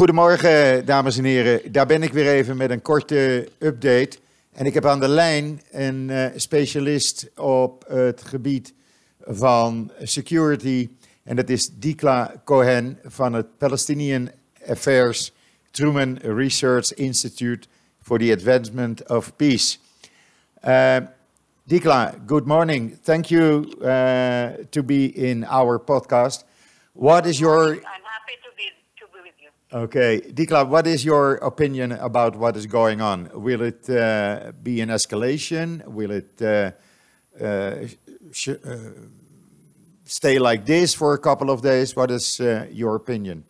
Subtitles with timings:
[0.00, 1.72] goedemorgen, dames en heren.
[1.72, 4.18] Daar ben ik weer even met een korte update.
[4.52, 8.74] En ik heb aan de lijn een eh, specialist op het gebied
[9.20, 10.88] van security.
[11.22, 14.30] En dat is Dikla Cohen van het Palestinian
[14.68, 15.32] Affairs
[15.70, 17.68] Truman Research Institute
[18.02, 19.78] for the Advancement of Peace.
[20.64, 20.96] Uh,
[21.62, 22.98] Dikla, good morning.
[23.02, 26.44] Thank you uh, to be in our podcast.
[26.92, 27.80] What is your
[29.72, 33.30] Okay, Dikla, what is your opinion about what is going on?
[33.32, 35.86] Will it uh, be an escalation?
[35.86, 36.72] Will it uh,
[37.40, 37.86] uh,
[38.32, 38.76] sh- uh,
[40.04, 41.94] stay like this for a couple of days?
[41.94, 43.44] What is uh, your opinion?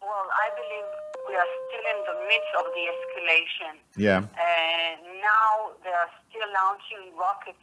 [0.00, 0.86] Well, I believe
[1.26, 3.74] we are still in the midst of the escalation.
[3.96, 7.58] Yeah, And now they are still launching rockets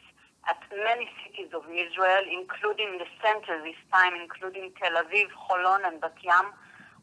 [0.50, 6.02] at many cities of Israel, including the center this time, including Tel Aviv, Holon, and
[6.02, 6.48] Bat Yam,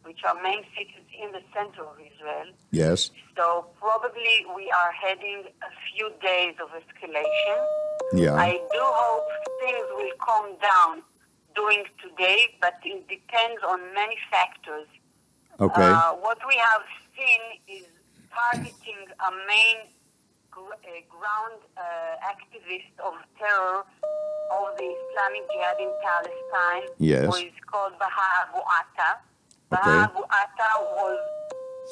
[0.05, 2.49] which are main cities in the center of Israel.
[2.71, 7.59] yes, So probably we are heading a few days of escalation.
[8.15, 9.29] yeah, I do hope
[9.63, 11.03] things will calm down
[11.55, 14.87] during today, but it depends on many factors.
[15.61, 16.85] okay, Uh, what we have
[17.17, 17.43] seen
[17.79, 17.87] is
[18.33, 19.79] targeting a main
[20.51, 23.83] gr- uh, ground uh, activist of terror
[24.57, 27.27] of the Islamic Jihad in Palestine, Yes.
[27.27, 29.11] who is called Baha Abu Atta.
[29.71, 31.21] Baha Atta was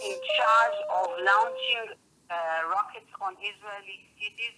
[0.01, 1.93] in charge of launching
[2.31, 2.35] uh,
[2.73, 4.57] rockets on Israeli cities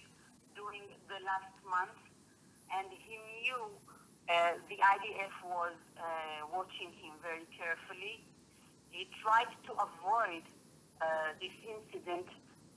[0.55, 1.99] during the last month,
[2.71, 3.67] and he knew
[4.31, 8.23] uh, the IDF was uh, watching him very carefully.
[8.91, 10.43] He tried to avoid
[11.01, 12.27] uh, this incident,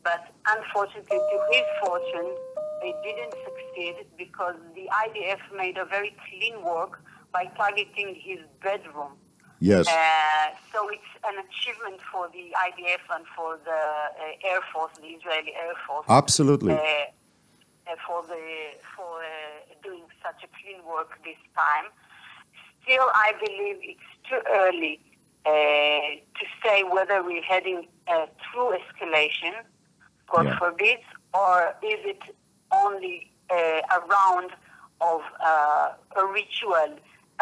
[0.02, 2.34] but unfortunately, to his fortune,
[2.82, 6.98] they didn't succeed because the IDF made a very clean work
[7.32, 9.14] by targeting his bedroom.
[9.70, 13.70] Yes, Uh, so it's an achievement for the IDF and for the
[14.24, 16.72] uh, Air Force, the Israeli Air Force, absolutely.
[16.74, 18.42] uh, uh, for the
[18.94, 19.28] for uh,
[19.87, 21.87] doing such a clean work this time.
[22.82, 24.94] Still, I believe it's too early
[25.47, 25.50] uh,
[26.38, 27.81] to say whether we're heading
[28.44, 29.54] through escalation,
[30.32, 30.58] God Yeah.
[30.58, 30.98] forbid,
[31.42, 31.56] or
[31.92, 32.22] is it
[32.82, 33.16] only
[33.50, 34.50] uh, a round
[35.00, 35.20] of
[35.50, 36.91] uh, a ritual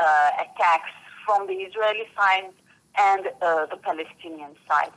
[0.04, 2.50] uh, attacks from the Israeli side
[2.98, 4.92] and uh, the Palestinian side.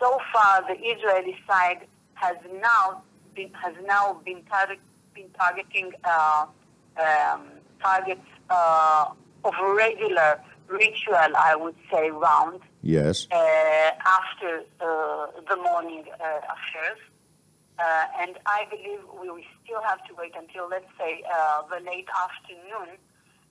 [0.00, 3.02] So far, the Israeli side has now
[3.34, 4.78] been, has now been, target,
[5.14, 6.46] been targeting uh,
[7.00, 7.42] um,
[7.80, 9.06] targets uh,
[9.44, 16.98] of regular ritual, I would say, round yes, uh, after uh, the morning uh, affairs.
[17.78, 21.82] Uh, and I believe we will still have to wait until, let's say, uh, the
[21.84, 22.96] late afternoon,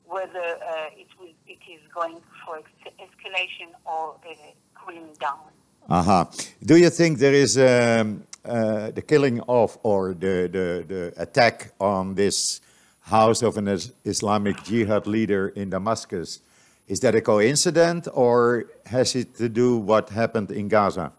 [0.06, 1.34] whether uh, it, will,
[1.74, 4.34] is going for ex- escalation or uh,
[4.76, 5.40] cooling down.
[5.90, 6.30] Aha.
[6.64, 11.72] Do you think there is um, uh, the killing of or the, the, the attack
[11.80, 12.62] on this
[13.02, 16.40] house of an Is- Islamic Jihad leader in Damascus?
[16.88, 21.12] Is that a coincidence or has it to do what happened in Gaza?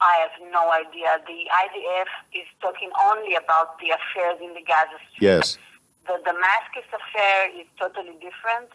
[0.00, 1.18] I have no idea.
[1.26, 2.10] The IDF
[2.40, 5.22] is talking only about the affairs in the Gaza Strip.
[5.22, 5.58] Yes.
[6.06, 8.68] The Damascus affair is totally different.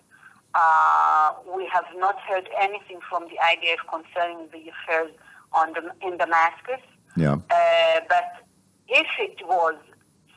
[0.55, 5.11] Uh, we have not heard anything from the IDF concerning the affairs
[5.53, 6.81] on the, in Damascus.
[7.15, 7.33] Yeah.
[7.33, 8.45] Uh, but
[8.87, 9.75] if it was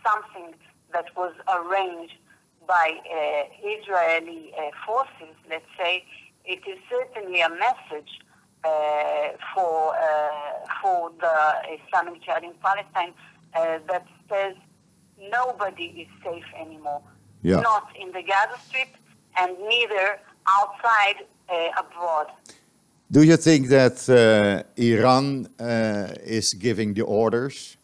[0.04, 0.54] something
[0.92, 2.14] that was arranged
[2.66, 6.04] by uh, Israeli uh, forces, let's say,
[6.44, 8.20] it is certainly a message
[8.64, 13.12] uh, for uh, for the Islamic Jihad in Palestine
[13.54, 14.54] uh, that says
[15.30, 17.02] nobody is safe anymore.
[17.42, 17.60] Yeah.
[17.60, 18.88] Not in the Gaza Strip
[19.36, 22.26] and neither outside uh, abroad.
[23.10, 27.76] Do you think that uh, Iran uh, is giving the orders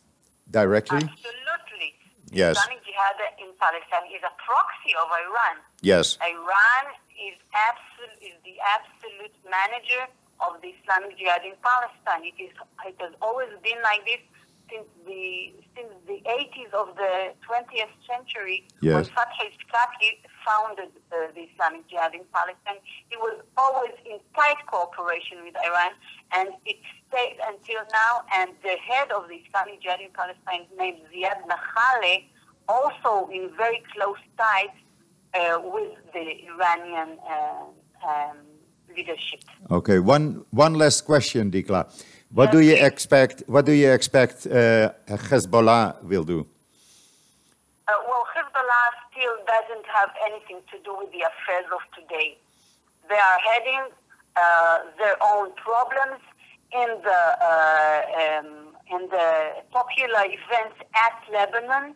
[0.50, 0.96] directly?
[1.04, 1.90] Absolutely.
[2.32, 2.56] Yes.
[2.56, 5.56] Islamic Jihad in Palestine is a proxy of Iran.
[5.82, 6.18] Yes.
[6.22, 7.88] Iran is absolute
[8.22, 10.08] is the absolute manager
[10.40, 12.24] of the Islamic Jihad in Palestine.
[12.24, 12.52] It is
[12.86, 14.22] it has always been like this
[14.70, 15.87] since the since the
[16.42, 17.12] 80s of the
[17.46, 19.08] 20th century when Yes.
[19.16, 20.10] Fathi al-Shaqaqi
[20.46, 22.80] founded uh, the Islamic Jihad in Palestine.
[23.10, 25.92] It was always in tight cooperation with Iran,
[26.36, 28.12] and it stayed until now.
[28.38, 32.14] And the head of the Islamic Jihad in Palestine, named Ziad Nakhale,
[32.68, 34.76] also in very close ties
[35.34, 37.64] uh, with the Iranian uh,
[38.08, 38.36] um,
[38.98, 39.40] leadership.
[39.78, 39.98] Okay.
[39.98, 40.24] One
[40.64, 41.80] one last question, Dikla.
[42.38, 43.36] What do you expect?
[43.54, 44.92] What do you expect uh,
[45.28, 46.38] Hezbollah will do?
[47.88, 52.28] Uh, well, Hezbollah still doesn't have anything to do with the affairs of today.
[53.08, 53.84] They are heading
[54.36, 56.20] uh, their own problems
[56.72, 58.48] in the uh, um,
[58.94, 59.28] in the
[59.70, 61.94] popular events at Lebanon,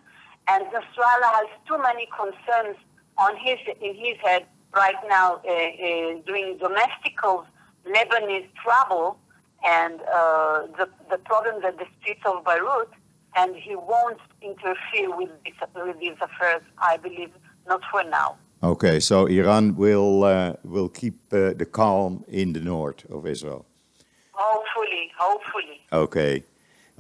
[0.48, 2.76] and Nasrallah has too many concerns
[3.18, 7.46] on his in his head right now, uh, uh, doing domesticals
[7.86, 9.18] Lebanese trouble
[9.64, 12.90] and uh, the the problems at the streets of Beirut,
[13.36, 16.62] and he won't interfere with this, with these affairs.
[16.78, 17.30] I believe
[17.66, 18.36] not for now.
[18.62, 23.66] Okay, so Iran will uh, will keep uh, the calm in the north of Israel.
[24.32, 25.80] Hopefully, hopefully.
[25.92, 26.44] Okay,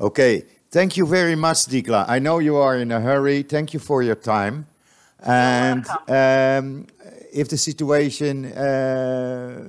[0.00, 0.44] okay.
[0.70, 2.06] Thank you very much, Dikla.
[2.08, 3.42] I know you are in a hurry.
[3.42, 4.66] Thank you for your time.
[5.22, 6.86] And um,
[7.32, 9.64] if the situation uh,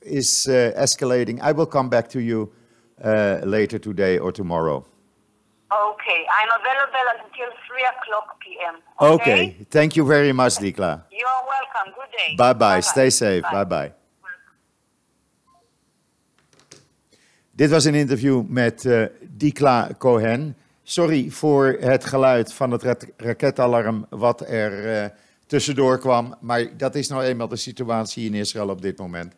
[0.00, 2.52] is uh, escalating, I will come back to you
[3.04, 4.84] uh, later today or tomorrow.
[5.72, 8.74] Okay, I'm available until 3 o'clock p.m.
[9.00, 9.56] Okay.
[9.68, 11.02] Thank you very much, Dikla.
[11.10, 11.92] You're welcome.
[11.98, 12.36] Good day.
[12.36, 12.80] Bye bye.
[12.80, 13.42] Stay safe.
[13.52, 13.92] Bye bye.
[17.50, 20.56] Dit was een interview met uh, Dikla Cohen.
[20.82, 25.08] Sorry voor het geluid van het ra- raketalarm wat er uh,
[25.46, 26.34] tussendoor kwam.
[26.40, 29.34] Maar dat is nou eenmaal de situatie in Israël op dit moment.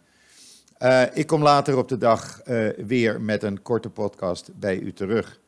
[0.78, 4.92] Uh, ik kom later op de dag uh, weer met een korte podcast bij u
[4.92, 5.40] terug.